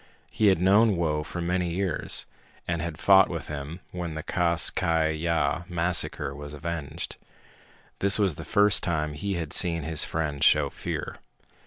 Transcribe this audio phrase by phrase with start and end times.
[0.31, 2.25] He had known Whoa for many years,
[2.67, 7.17] and had fought with him when the Kas Kai Ya massacre was avenged.
[7.99, 11.17] This was the first time he had seen his friend show fear.